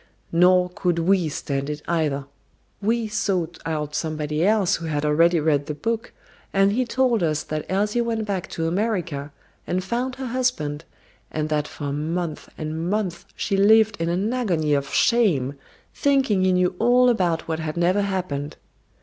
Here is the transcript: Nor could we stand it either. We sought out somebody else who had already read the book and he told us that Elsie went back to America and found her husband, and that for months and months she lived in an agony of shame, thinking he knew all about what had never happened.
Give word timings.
Nor 0.31 0.71
could 0.71 0.97
we 0.97 1.29
stand 1.29 1.69
it 1.69 1.83
either. 1.87 2.25
We 2.81 3.07
sought 3.07 3.59
out 3.67 3.93
somebody 3.93 4.43
else 4.43 4.77
who 4.77 4.87
had 4.87 5.05
already 5.05 5.39
read 5.39 5.67
the 5.67 5.75
book 5.75 6.11
and 6.51 6.71
he 6.71 6.85
told 6.85 7.21
us 7.21 7.43
that 7.43 7.67
Elsie 7.69 8.01
went 8.01 8.25
back 8.25 8.49
to 8.49 8.67
America 8.67 9.31
and 9.67 9.83
found 9.83 10.15
her 10.15 10.25
husband, 10.25 10.85
and 11.29 11.49
that 11.49 11.67
for 11.67 11.93
months 11.93 12.49
and 12.57 12.89
months 12.89 13.27
she 13.35 13.55
lived 13.55 13.95
in 14.01 14.09
an 14.09 14.33
agony 14.33 14.73
of 14.73 14.91
shame, 14.91 15.53
thinking 15.93 16.43
he 16.43 16.51
knew 16.51 16.73
all 16.79 17.07
about 17.07 17.47
what 17.47 17.59
had 17.59 17.77
never 17.77 18.01
happened. 18.01 18.57